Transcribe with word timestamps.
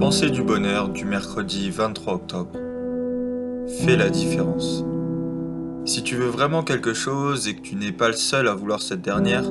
Pensée 0.00 0.30
du 0.30 0.42
bonheur 0.42 0.88
du 0.88 1.04
mercredi 1.04 1.68
23 1.68 2.14
octobre. 2.14 2.52
Fais 3.84 3.98
la 3.98 4.08
différence. 4.08 4.82
Si 5.84 6.02
tu 6.02 6.16
veux 6.16 6.28
vraiment 6.28 6.62
quelque 6.62 6.94
chose 6.94 7.48
et 7.48 7.54
que 7.54 7.60
tu 7.60 7.76
n'es 7.76 7.92
pas 7.92 8.08
le 8.08 8.14
seul 8.14 8.48
à 8.48 8.54
vouloir 8.54 8.80
cette 8.80 9.02
dernière, 9.02 9.44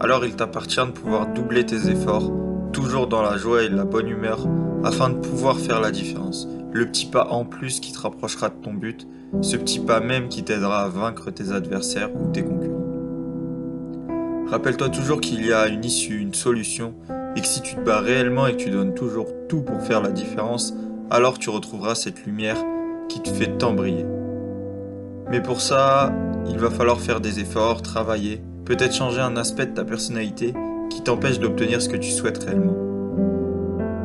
alors 0.00 0.26
il 0.26 0.36
t'appartient 0.36 0.76
de 0.76 0.90
pouvoir 0.90 1.28
doubler 1.28 1.64
tes 1.64 1.88
efforts, 1.88 2.30
toujours 2.74 3.06
dans 3.06 3.22
la 3.22 3.38
joie 3.38 3.62
et 3.62 3.70
la 3.70 3.86
bonne 3.86 4.10
humeur, 4.10 4.46
afin 4.84 5.08
de 5.08 5.16
pouvoir 5.16 5.58
faire 5.58 5.80
la 5.80 5.90
différence. 5.90 6.46
Le 6.70 6.84
petit 6.84 7.06
pas 7.06 7.28
en 7.30 7.46
plus 7.46 7.80
qui 7.80 7.94
te 7.94 8.00
rapprochera 8.00 8.50
de 8.50 8.62
ton 8.62 8.74
but, 8.74 9.08
ce 9.40 9.56
petit 9.56 9.80
pas 9.80 10.00
même 10.00 10.28
qui 10.28 10.44
t'aidera 10.44 10.82
à 10.82 10.88
vaincre 10.90 11.30
tes 11.30 11.50
adversaires 11.50 12.14
ou 12.14 12.30
tes 12.30 12.44
concurrents. 12.44 12.84
Rappelle-toi 14.48 14.90
toujours 14.90 15.22
qu'il 15.22 15.46
y 15.46 15.52
a 15.54 15.66
une 15.66 15.86
issue, 15.86 16.18
une 16.18 16.34
solution, 16.34 16.94
et 17.38 17.40
que 17.40 17.46
si 17.46 17.62
tu 17.62 17.76
te 17.76 17.80
bats 17.80 18.00
réellement 18.00 18.48
et 18.48 18.56
que 18.56 18.64
tu 18.64 18.70
donnes 18.70 18.94
toujours 18.94 19.28
tout 19.48 19.62
pour 19.62 19.80
faire 19.80 20.02
la 20.02 20.10
différence, 20.10 20.74
alors 21.08 21.38
tu 21.38 21.50
retrouveras 21.50 21.94
cette 21.94 22.26
lumière 22.26 22.56
qui 23.08 23.22
te 23.22 23.28
fait 23.28 23.56
tant 23.58 23.72
briller. 23.72 24.04
Mais 25.30 25.40
pour 25.40 25.60
ça, 25.60 26.12
il 26.48 26.58
va 26.58 26.68
falloir 26.68 26.98
faire 26.98 27.20
des 27.20 27.38
efforts, 27.38 27.82
travailler, 27.82 28.42
peut-être 28.64 28.92
changer 28.92 29.20
un 29.20 29.36
aspect 29.36 29.66
de 29.66 29.74
ta 29.74 29.84
personnalité 29.84 30.52
qui 30.90 31.00
t'empêche 31.02 31.38
d'obtenir 31.38 31.80
ce 31.80 31.88
que 31.88 31.96
tu 31.96 32.10
souhaites 32.10 32.42
réellement. 32.42 32.74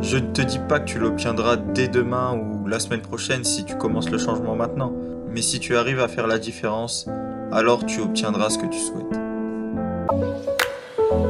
Je 0.00 0.16
ne 0.16 0.32
te 0.32 0.42
dis 0.42 0.58
pas 0.68 0.80
que 0.80 0.86
tu 0.86 0.98
l'obtiendras 0.98 1.56
dès 1.56 1.86
demain 1.86 2.36
ou 2.36 2.66
la 2.66 2.80
semaine 2.80 3.02
prochaine 3.02 3.44
si 3.44 3.64
tu 3.64 3.76
commences 3.76 4.10
le 4.10 4.18
changement 4.18 4.56
maintenant, 4.56 4.92
mais 5.32 5.42
si 5.42 5.60
tu 5.60 5.76
arrives 5.76 6.00
à 6.00 6.08
faire 6.08 6.26
la 6.26 6.40
différence, 6.40 7.06
alors 7.52 7.86
tu 7.86 8.00
obtiendras 8.00 8.50
ce 8.50 8.58
que 8.58 8.66
tu 8.66 8.78
souhaites. 8.80 9.19